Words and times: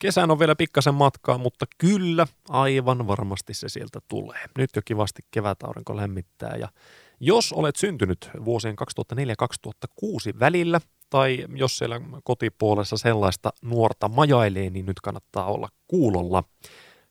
Kesän 0.00 0.30
on 0.30 0.38
vielä 0.38 0.56
pikkasen 0.56 0.94
matkaa, 0.94 1.38
mutta 1.38 1.66
kyllä, 1.78 2.26
aivan 2.48 3.06
varmasti 3.06 3.54
se 3.54 3.68
sieltä 3.68 3.98
tulee. 4.08 4.40
Nyt 4.58 4.70
jo 4.76 4.82
kivasti 4.84 5.22
kevätaurinko 5.30 5.96
lämmittää 5.96 6.56
ja 6.56 6.68
jos 7.20 7.52
olet 7.52 7.76
syntynyt 7.76 8.30
vuosien 8.44 8.76
2004-2006 10.34 10.40
välillä, 10.40 10.80
tai 11.10 11.46
jos 11.54 11.78
siellä 11.78 12.00
kotipuolessa 12.24 12.96
sellaista 12.96 13.50
nuorta 13.62 14.08
majailee, 14.08 14.70
niin 14.70 14.86
nyt 14.86 15.00
kannattaa 15.00 15.44
olla 15.44 15.68
kuulolla. 15.86 16.44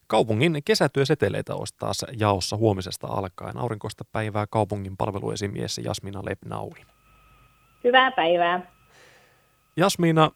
Kaupungin 0.06 0.62
kesätyöseteleitä 0.64 1.54
olisi 1.54 1.74
taas 1.78 2.04
jaossa 2.18 2.56
huomisesta 2.56 3.06
alkaen. 3.06 3.58
Aurinkoista 3.58 4.04
päivää 4.12 4.46
kaupungin 4.46 4.96
palveluesimies 4.96 5.78
Jasmina 5.78 6.22
Lepnaui. 6.24 6.80
Hyvää 7.84 8.10
päivää. 8.10 8.72
Jasmina, 9.76 10.30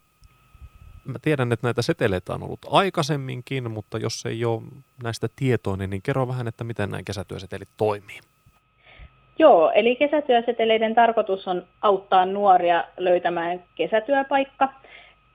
mä 1.05 1.19
tiedän, 1.23 1.53
että 1.53 1.67
näitä 1.67 1.83
seteleitä 1.83 2.33
on 2.33 2.43
ollut 2.43 2.67
aikaisemminkin, 2.71 3.71
mutta 3.71 3.99
jos 3.99 4.27
ei 4.27 4.45
ole 4.45 4.63
näistä 5.03 5.29
tietoinen, 5.37 5.91
niin 5.91 6.03
kerro 6.03 6.29
vähän, 6.29 6.49
että 6.49 6.65
miten 6.65 6.91
nämä 6.91 7.03
kesätyösetelit 7.03 7.69
toimii. 7.77 8.21
Joo, 9.39 9.71
eli 9.75 9.97
kesätyöseteleiden 9.97 10.95
tarkoitus 10.95 11.49
on 11.49 11.65
auttaa 11.83 12.27
nuoria 12.27 12.85
löytämään 12.97 13.65
kesätyöpaikka. 13.75 14.69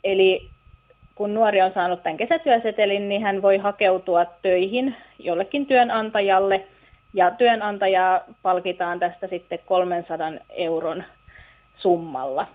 Eli 0.04 0.50
kun 1.16 1.34
nuori 1.34 1.62
on 1.62 1.74
saanut 1.74 2.04
tämän 2.04 2.18
kesätyösetelin, 2.18 3.10
niin 3.10 3.22
hän 3.22 3.42
voi 3.42 3.58
hakeutua 3.58 4.26
töihin 4.26 4.96
jollekin 5.20 5.66
työnantajalle, 5.66 6.68
ja 7.14 7.32
työnantajaa 7.32 8.22
palkitaan 8.42 9.00
tästä 9.00 9.28
sitten 9.28 9.60
300 9.66 10.32
euron 10.50 11.04
summalla. 11.78 12.48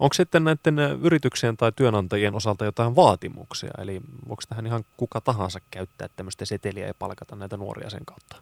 Onko 0.00 0.14
sitten 0.14 0.44
näiden 0.44 0.78
yrityksien 1.02 1.56
tai 1.56 1.72
työnantajien 1.76 2.34
osalta 2.34 2.64
jotain 2.64 2.96
vaatimuksia? 2.96 3.70
Eli 3.82 4.00
voiko 4.28 4.42
tähän 4.48 4.66
ihan 4.66 4.84
kuka 4.96 5.20
tahansa 5.20 5.58
käyttää 5.70 6.08
tämmöistä 6.16 6.44
seteliä 6.44 6.86
ja 6.86 6.94
palkata 6.98 7.36
näitä 7.36 7.56
nuoria 7.56 7.90
sen 7.90 8.04
kautta? 8.06 8.36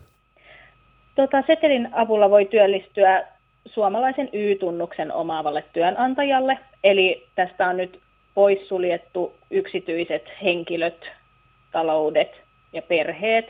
Tota, 1.14 1.42
setelin 1.46 1.88
avulla 1.92 2.30
voi 2.30 2.44
työllistyä 2.44 3.24
suomalaisen 3.66 4.28
Y-tunnuksen 4.32 5.12
omaavalle 5.12 5.64
työnantajalle. 5.72 6.58
Eli 6.84 7.26
tästä 7.34 7.68
on 7.68 7.76
nyt 7.76 8.00
poissuljettu 8.34 9.34
yksityiset 9.50 10.22
henkilöt, 10.42 11.10
taloudet 11.72 12.30
ja 12.72 12.82
perheet. 12.82 13.46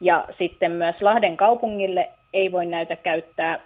Ja 0.00 0.28
sitten 0.38 0.72
myös 0.72 0.96
Lahden 1.00 1.36
kaupungille 1.36 2.08
ei 2.32 2.52
voi 2.52 2.66
näytä 2.66 2.96
käyttää. 2.96 3.60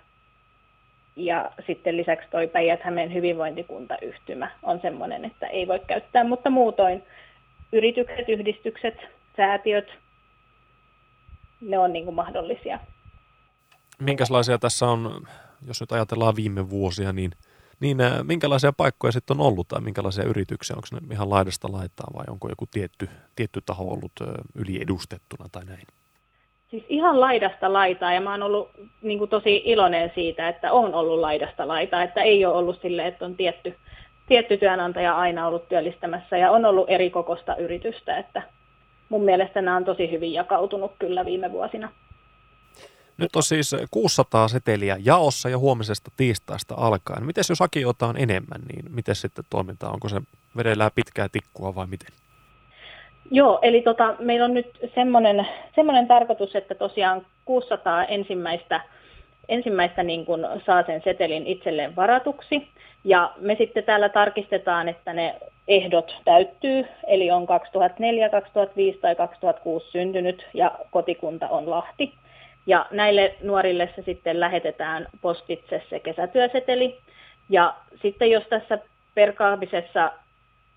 Ja 1.16 1.50
sitten 1.66 1.96
lisäksi 1.96 2.28
toi 2.30 2.46
Päijät-Hämeen 2.46 3.14
hyvinvointikuntayhtymä 3.14 4.50
on 4.62 4.80
sellainen, 4.82 5.24
että 5.24 5.46
ei 5.46 5.68
voi 5.68 5.80
käyttää, 5.86 6.24
mutta 6.24 6.50
muutoin 6.50 7.02
yritykset, 7.72 8.28
yhdistykset, 8.28 8.94
säätiöt, 9.36 9.86
ne 11.60 11.78
on 11.78 11.92
niin 11.92 12.04
kuin 12.04 12.14
mahdollisia. 12.14 12.78
Minkälaisia 13.98 14.58
tässä 14.58 14.86
on, 14.86 15.26
jos 15.66 15.80
nyt 15.80 15.92
ajatellaan 15.92 16.36
viime 16.36 16.70
vuosia, 16.70 17.12
niin, 17.12 17.30
niin 17.80 18.00
äh, 18.00 18.12
minkälaisia 18.22 18.72
paikkoja 18.72 19.12
sitten 19.12 19.40
on 19.40 19.46
ollut 19.46 19.68
tai 19.68 19.80
minkälaisia 19.80 20.24
yrityksiä? 20.24 20.76
Onko 20.76 20.88
ne 20.92 21.14
ihan 21.14 21.30
laidasta 21.30 21.72
laittaa 21.72 22.06
vai 22.14 22.24
onko 22.28 22.48
joku 22.48 22.66
tietty, 22.66 23.08
tietty 23.36 23.60
taho 23.66 23.84
ollut 23.84 24.12
äh, 24.22 24.28
yliedustettuna 24.54 25.48
tai 25.52 25.64
näin? 25.64 25.86
Siis 26.75 26.86
ihan 26.89 27.20
laidasta 27.20 27.72
laitaa 27.72 28.12
ja 28.12 28.20
mä 28.20 28.30
oon 28.30 28.42
ollut 28.42 28.70
niin 29.03 29.19
kuin 29.19 29.30
tosi 29.30 29.62
iloinen 29.64 30.12
siitä, 30.14 30.48
että 30.48 30.72
on 30.72 30.94
ollut 30.94 31.20
laidasta 31.20 31.69
laitaa, 31.69 32.03
että 32.03 32.22
ei 32.22 32.44
ole 32.44 32.55
ollut 32.55 32.83
sille, 32.83 33.06
että 33.06 33.25
on 33.25 33.36
tietty, 33.36 33.77
tietty 34.28 34.56
työnantaja 34.56 35.17
aina 35.17 35.47
ollut 35.47 35.69
työllistämässä 35.69 36.36
ja 36.36 36.50
on 36.50 36.64
ollut 36.64 36.91
eri 36.91 37.11
kokosta 37.11 37.56
yritystä, 37.56 38.19
että 38.19 38.42
mun 39.08 39.25
mielestä 39.25 39.62
nämä 39.62 39.77
on 39.77 39.84
tosi 39.84 40.11
hyvin 40.11 40.33
jakautunut 40.33 40.92
kyllä 40.98 41.25
viime 41.25 41.52
vuosina. 41.52 41.92
Nyt 43.19 43.36
on 43.36 43.42
siis 43.42 43.77
600 43.91 44.48
seteliä 44.48 44.96
jaossa 45.05 45.48
ja 45.48 45.58
huomisesta 45.58 46.11
tiistaista 46.17 46.74
alkaen. 46.79 47.27
Miten 47.27 47.45
jos 47.48 47.61
hakijoita 47.61 48.07
on 48.07 48.17
enemmän, 48.17 48.61
niin 48.73 48.95
miten 48.95 49.14
sitten 49.14 49.45
toimitaan? 49.51 49.92
Onko 49.92 50.08
se 50.08 50.20
vedellään 50.57 50.90
pitkää 50.95 51.29
tikkua 51.29 51.74
vai 51.74 51.86
miten? 51.86 52.23
Joo, 53.30 53.58
eli 53.62 53.83
tota, 53.83 54.14
meillä 54.18 54.45
on 54.45 54.55
nyt 54.55 54.70
semmoinen, 54.95 55.46
semmoinen 55.74 56.07
tarkoitus, 56.07 56.57
että 56.57 56.74
tosiaan 56.74 57.27
600 57.45 58.05
ensimmäistä, 58.05 58.80
ensimmäistä 59.48 60.02
niin 60.02 60.27
kuin 60.27 60.46
saa 60.67 60.83
sen 60.83 61.02
setelin 61.05 61.46
itselleen 61.46 61.96
varatuksi. 61.96 62.68
Ja 63.05 63.33
me 63.36 63.55
sitten 63.55 63.84
täällä 63.84 64.08
tarkistetaan, 64.08 64.89
että 64.89 65.13
ne 65.13 65.34
ehdot 65.68 66.17
täyttyy, 66.24 66.86
eli 67.07 67.30
on 67.30 67.46
2004, 67.46 68.29
2005 68.29 68.98
tai 68.98 69.14
2006 69.14 69.90
syntynyt 69.90 70.46
ja 70.55 70.79
kotikunta 70.90 71.48
on 71.48 71.70
Lahti. 71.70 72.14
Ja 72.67 72.86
näille 72.90 73.34
nuorille 73.42 73.89
se 73.96 74.02
sitten 74.02 74.40
lähetetään 74.40 75.07
postitse 75.20 75.83
se 75.90 76.01
kesätyöseteli. 76.01 76.98
Ja 77.48 77.74
sitten 78.02 78.30
jos 78.30 78.45
tässä 78.45 78.79
perkaamisessa 79.14 80.13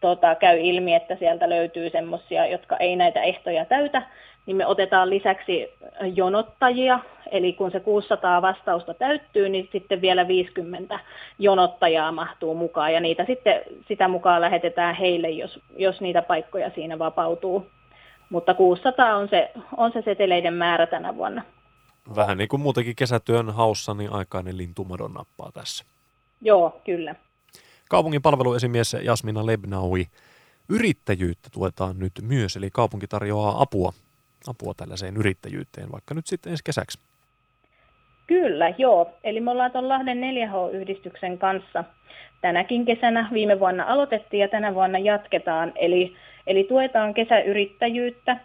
tota, 0.02 0.36
käy 0.36 0.60
ilmi, 0.60 0.94
että 0.94 1.16
sieltä 1.16 1.50
löytyy 1.50 1.90
semmoisia, 1.90 2.46
jotka 2.46 2.78
ei 2.78 2.96
näitä 2.96 3.22
ehtoja 3.22 3.66
täytä, 3.66 4.02
niin 4.46 4.58
me 4.58 4.66
otetaan 4.66 5.10
lisäksi 5.10 5.74
jonottajia, 6.16 7.00
eli 7.32 7.54
kun 7.54 7.72
se 7.72 7.80
600 7.80 8.42
vastausta 8.42 8.94
täyttyy, 8.94 9.50
niin 9.50 9.70
sitten 9.72 10.02
vielä 10.02 10.28
50 10.28 11.00
jonottajaa 11.40 12.12
mahtuu 12.12 12.56
mukaan, 12.56 12.94
ja 12.94 13.00
niitä 13.00 13.26
sitten 13.26 13.62
sitä 13.88 14.08
mukaan 14.08 14.42
lähetetään 14.42 14.96
heille, 14.96 15.30
jos, 15.30 15.60
jos 15.78 16.02
niitä 16.02 16.22
paikkoja 16.22 16.72
siinä 16.76 17.00
vapautuu. 17.00 17.68
Mutta 18.30 18.54
600 18.54 19.16
on 19.16 19.30
se, 19.30 19.52
on 19.78 19.92
se 19.92 20.02
seteleiden 20.02 20.54
määrä 20.54 20.88
tänä 20.88 21.16
vuonna. 21.16 21.44
Vähän 22.16 22.38
niin 22.38 22.48
kuin 22.48 22.62
muutenkin 22.62 22.96
kesätyön 22.96 23.50
haussa, 23.50 23.94
niin 23.94 24.14
aikainen 24.14 24.58
lintumadon 24.58 25.14
nappaa 25.14 25.52
tässä. 25.52 25.86
Joo, 26.42 26.82
kyllä. 26.86 27.16
Kaupungin 27.90 28.22
palveluesimies 28.22 28.98
Jasmina 29.04 29.46
Lebnaui. 29.46 30.06
Yrittäjyyttä 30.70 31.50
tuetaan 31.54 32.00
nyt 32.00 32.12
myös, 32.22 32.56
eli 32.56 32.70
kaupunki 32.74 33.08
tarjoaa 33.08 33.62
apua, 33.62 33.94
apua 34.48 34.74
tällaiseen 34.74 35.18
yrittäjyyteen, 35.18 35.92
vaikka 35.92 36.14
nyt 36.14 36.28
sitten 36.28 36.52
ensi 36.52 36.64
kesäksi. 36.64 37.00
Kyllä, 38.28 38.74
joo. 38.78 39.10
Eli 39.24 39.40
me 39.40 39.52
ollaan 39.52 39.72
tuon 39.72 39.90
Lahden 39.90 40.18
4H-yhdistyksen 40.18 41.38
kanssa 41.38 41.84
tänäkin 42.42 42.86
kesänä. 42.86 43.30
Viime 43.34 43.60
vuonna 43.60 43.84
aloitettiin 43.84 44.42
ja 44.42 44.48
tänä 44.48 44.74
vuonna 44.74 45.00
jatketaan. 45.00 45.72
Eli, 45.76 46.16
eli 46.48 46.64
tuetaan 46.64 47.14
kesäyrittäjyyttä. 47.14 48.38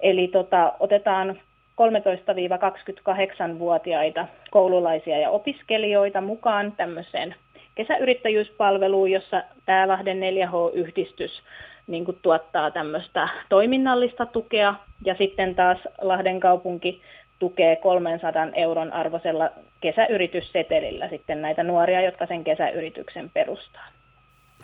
Eli 0.00 0.28
tota, 0.28 0.72
otetaan 0.80 1.38
13-28-vuotiaita 1.78 4.26
koululaisia 4.50 5.18
ja 5.18 5.30
opiskelijoita 5.30 6.20
mukaan 6.20 6.72
tämmöiseen 6.72 7.34
kesäyrittäjyyspalveluun, 7.78 9.10
jossa 9.10 9.42
tämä 9.66 9.88
Lahden 9.88 10.18
4H-yhdistys 10.18 11.42
niin 11.86 12.04
kuin 12.04 12.18
tuottaa 12.22 12.70
tämmöistä 12.70 13.28
toiminnallista 13.48 14.26
tukea 14.26 14.74
ja 15.04 15.14
sitten 15.18 15.54
taas 15.54 15.78
Lahden 16.00 16.40
kaupunki 16.40 17.02
tukee 17.38 17.76
300 17.76 18.46
euron 18.54 18.92
arvoisella 18.92 19.50
kesäyrityssetelillä 19.80 21.08
sitten 21.08 21.42
näitä 21.42 21.62
nuoria, 21.62 22.00
jotka 22.00 22.26
sen 22.26 22.44
kesäyrityksen 22.44 23.30
perustaa. 23.30 23.88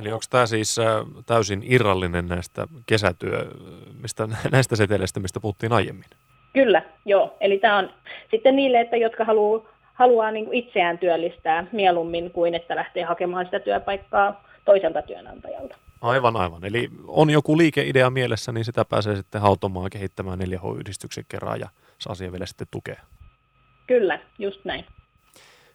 Eli 0.01 0.13
onko 0.13 0.25
tämä 0.31 0.47
siis 0.47 0.79
äh, 0.79 0.87
täysin 1.27 1.63
irrallinen 1.65 2.27
näistä 2.27 2.67
kesätyö, 2.87 3.47
mistä, 4.03 4.29
näistä 4.53 4.77
seteleistä, 4.77 5.21
mistä 5.21 5.41
puhuttiin 5.41 5.73
aiemmin? 5.73 6.05
Kyllä, 6.53 6.83
joo. 7.05 7.37
Eli 7.41 7.59
tämä 7.59 7.77
on 7.77 7.91
sitten 8.31 8.57
niille, 8.57 8.81
että 8.81 8.97
jotka 8.97 9.25
haluaa, 9.25 9.74
haluaa 9.95 10.31
niin 10.31 10.45
kuin 10.45 10.59
itseään 10.59 10.99
työllistää 10.99 11.67
mieluummin 11.73 12.31
kuin 12.31 12.55
että 12.55 12.77
lähtee 12.77 13.05
hakemaan 13.05 13.45
sitä 13.45 13.61
työpaikkaa 13.61 14.45
toiselta 14.65 15.03
työnantajalta. 15.03 15.77
Aivan, 16.01 16.37
aivan. 16.37 16.65
Eli 16.65 16.91
on 17.07 17.31
joku 17.31 17.59
liikeidea 17.59 18.11
mielessä, 18.11 18.53
niin 18.53 18.65
sitä 18.65 18.85
pääsee 18.85 19.17
sitten 19.17 19.41
hautomaan 19.41 19.91
kehittämään 19.91 20.39
4H-yhdistyksen 20.41 21.25
kerran 21.29 21.61
ja 21.61 21.69
saa 21.99 22.15
siihen 22.15 22.33
vielä 22.33 22.47
sitten 22.47 22.67
tukea. 22.71 23.01
Kyllä, 23.87 24.19
just 24.39 24.65
näin. 24.65 24.85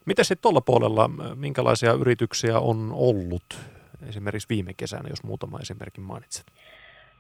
Miten 0.06 0.26
sitten 0.26 0.42
tuolla 0.42 0.62
puolella, 0.62 1.10
minkälaisia 1.36 1.94
yrityksiä 1.94 2.60
on 2.60 2.92
ollut 2.94 3.60
esimerkiksi 4.10 4.50
viime 4.50 4.74
kesänä, 4.74 5.10
jos 5.10 5.24
muutama 5.24 5.60
esimerkin 5.60 6.04
mainitset? 6.04 6.46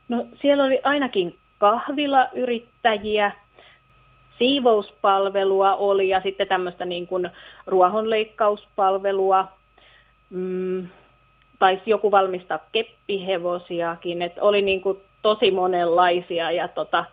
No 0.09 0.25
siellä 0.41 0.63
oli 0.63 0.79
ainakin 0.83 1.39
kahvilayrittäjiä, 1.57 3.31
siivouspalvelua 4.39 5.75
oli 5.75 6.09
ja 6.09 6.21
sitten 6.21 6.47
tämmöistä 6.47 6.85
niin 6.85 7.07
kuin 7.07 7.29
ruohonleikkauspalvelua. 7.65 9.47
Mm, 10.29 10.87
taisi 11.59 11.81
joku 11.85 12.11
valmistaa 12.11 12.59
keppihevosiakin, 12.71 14.21
että 14.21 14.41
oli 14.41 14.61
niin 14.61 14.81
kuin 14.81 14.97
tosi 15.21 15.51
monenlaisia 15.51 16.51
ja 16.51 16.67
tota, 16.67 17.05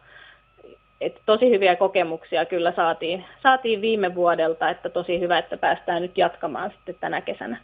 et 1.00 1.22
tosi 1.26 1.50
hyviä 1.50 1.76
kokemuksia 1.76 2.44
kyllä 2.44 2.72
saatiin, 2.76 3.24
saatiin 3.42 3.80
viime 3.80 4.14
vuodelta, 4.14 4.70
että 4.70 4.88
tosi 4.88 5.20
hyvä, 5.20 5.38
että 5.38 5.56
päästään 5.56 6.02
nyt 6.02 6.18
jatkamaan 6.18 6.70
sitten 6.70 6.96
tänä 7.00 7.20
kesänä. 7.20 7.60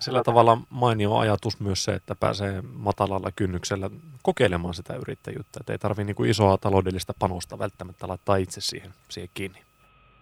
Sillä 0.00 0.22
tavalla 0.24 0.58
mainio 0.70 1.16
ajatus 1.16 1.60
myös 1.60 1.84
se, 1.84 1.92
että 1.92 2.14
pääsee 2.20 2.62
matalalla 2.72 3.30
kynnyksellä 3.36 3.90
kokeilemaan 4.22 4.74
sitä 4.74 4.94
yrittäjyyttä. 4.96 5.58
Että 5.60 5.72
ei 5.72 5.78
tarvitse 5.78 6.04
niin 6.04 6.30
isoa 6.30 6.58
taloudellista 6.58 7.14
panosta 7.18 7.58
välttämättä 7.58 8.08
laittaa 8.08 8.36
itse 8.36 8.60
siihen, 8.60 8.90
siihen 9.08 9.30
kiinni. 9.34 9.58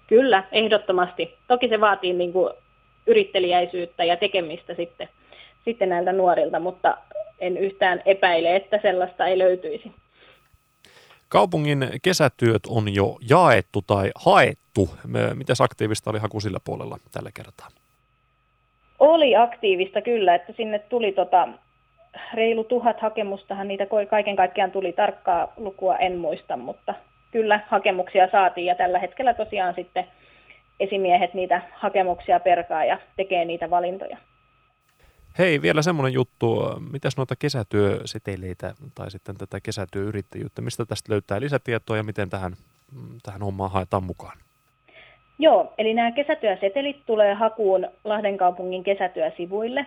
Kyllä, 0.07 0.45
ehdottomasti. 0.53 1.35
Toki 1.49 1.69
se 1.69 1.81
vaatii 1.81 2.13
niin 2.13 2.33
kuin 2.33 2.55
yrittelijäisyyttä 3.07 4.05
ja 4.05 4.17
tekemistä 4.17 4.75
sitten, 4.75 5.09
sitten 5.65 5.89
näiltä 5.89 6.13
nuorilta, 6.13 6.61
mutta 6.61 6.99
en 7.39 7.57
yhtään 7.57 8.03
epäile, 8.05 8.57
että 8.57 8.79
sellaista 8.83 9.27
ei 9.27 9.39
löytyisi. 9.39 9.93
Kaupungin 11.29 11.91
kesätyöt 12.03 12.67
on 12.69 12.95
jo 12.95 13.17
jaettu 13.31 13.83
tai 13.83 14.11
haettu. 14.15 14.91
Miten 15.35 15.57
aktiivista 15.59 16.11
oli 16.11 16.19
haku 16.19 16.41
sillä 16.41 16.59
puolella 16.65 16.99
tällä 17.13 17.31
kertaa? 17.35 17.69
Oli 19.07 19.37
aktiivista 19.37 20.03
kyllä, 20.03 20.35
että 20.35 20.53
sinne 20.57 20.79
tuli 20.79 21.13
tota, 21.13 21.49
reilu 22.35 22.65
tuhat 22.65 23.01
hakemustahan, 23.01 23.69
niitä 23.69 23.87
kaiken 24.11 24.37
kaikkiaan 24.37 24.71
tuli 24.71 24.93
tarkkaa 24.93 25.53
lukua, 25.57 25.97
en 25.97 26.17
muista, 26.17 26.57
mutta 26.57 26.95
kyllä 27.31 27.61
hakemuksia 27.69 28.29
saatiin 28.31 28.67
ja 28.67 28.75
tällä 28.75 28.99
hetkellä 28.99 29.35
tosiaan 29.35 29.75
sitten 29.75 30.05
esimiehet 30.81 31.35
niitä 31.35 31.63
hakemuksia 31.75 32.41
perkaa 32.41 32.85
ja 32.85 32.99
tekee 33.17 33.45
niitä 33.45 33.71
valintoja. 33.71 34.19
Hei, 35.39 35.63
vielä 35.63 35.83
semmoinen 35.83 36.13
juttu. 36.13 36.63
Mitäs 36.93 37.17
noita 37.17 37.37
kesätyöseteleitä 37.37 38.75
tai 38.95 39.11
sitten 39.11 39.37
tätä 39.37 39.61
kesätyöyrittäjyyttä, 39.61 40.63
mistä 40.63 40.87
tästä 40.87 41.13
löytää 41.13 41.41
lisätietoa 41.41 41.97
ja 41.97 42.03
miten 42.03 42.31
tähän, 42.31 42.53
tähän 43.23 43.43
hommaan 43.43 43.71
haetaan 43.71 44.05
mukaan? 44.05 44.46
Joo, 45.39 45.73
eli 45.79 45.95
nämä 45.95 46.13
kesätyösetelit 46.13 47.03
tulee 47.07 47.35
hakuun 47.35 47.89
Lahden 48.05 48.37
kaupungin 48.37 48.85
kesätyösivuille. 48.85 49.87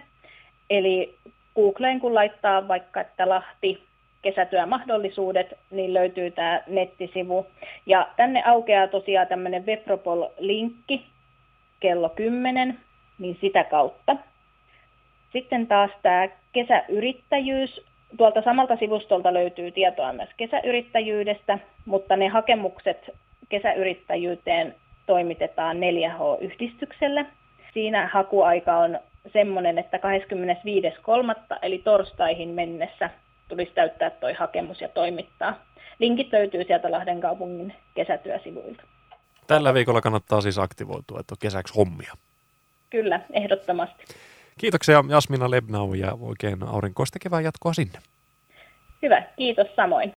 Eli 0.70 1.16
Googleen 1.56 2.00
kun 2.00 2.16
laittaa 2.16 2.68
vaikka, 2.68 3.02
että 3.02 3.30
Lahti 3.30 3.84
kesätyömahdollisuudet, 4.22 5.54
niin 5.72 5.94
löytyy 5.94 6.32
tämä 6.32 6.62
nettisivu. 6.68 7.48
Ja 7.86 8.08
tänne 8.18 8.44
aukeaa 8.46 8.88
tosiaan 8.88 9.28
tämmöinen 9.28 9.66
Webropol-linkki 9.66 11.06
kello 11.80 12.10
10, 12.10 12.80
niin 13.20 13.38
sitä 13.42 13.64
kautta. 13.64 14.16
Sitten 15.34 15.68
taas 15.68 15.92
tämä 16.02 16.28
kesäyrittäjyys. 16.54 17.86
Tuolta 18.18 18.42
samalta 18.42 18.76
sivustolta 18.76 19.34
löytyy 19.34 19.72
tietoa 19.72 20.14
myös 20.14 20.30
kesäyrittäjyydestä, 20.38 21.60
mutta 21.86 22.16
ne 22.16 22.28
hakemukset 22.28 23.10
kesäyrittäjyyteen 23.50 24.76
toimitetaan 25.10 25.78
4H-yhdistykselle. 25.78 27.26
Siinä 27.74 28.10
hakuaika 28.14 28.78
on 28.78 29.00
semmoinen, 29.34 29.78
että 29.78 29.98
25.3. 29.98 31.58
eli 31.62 31.78
torstaihin 31.78 32.50
mennessä 32.50 33.10
tulisi 33.48 33.72
täyttää 33.76 34.10
tuo 34.10 34.30
hakemus 34.40 34.82
ja 34.82 34.90
toimittaa. 34.90 35.54
Linkit 36.00 36.32
löytyy 36.32 36.64
sieltä 36.64 36.92
Lahden 36.92 37.22
kaupungin 37.22 37.74
kesätyösivuilta. 37.96 38.84
Tällä 39.48 39.74
viikolla 39.74 40.02
kannattaa 40.02 40.42
siis 40.42 40.58
aktivoitua, 40.60 41.20
että 41.20 41.34
on 41.34 41.38
kesäksi 41.42 41.74
hommia. 41.74 42.14
Kyllä, 42.90 43.20
ehdottomasti. 43.34 44.04
Kiitoksia 44.58 45.04
Jasmina 45.10 45.52
Lebnau 45.52 45.94
ja 45.94 46.18
oikein 46.22 46.64
aurinkoista 46.64 47.20
kevään 47.20 47.44
jatkoa 47.44 47.74
sinne. 47.74 48.00
Hyvä, 49.02 49.24
kiitos 49.38 49.68
samoin. 49.76 50.08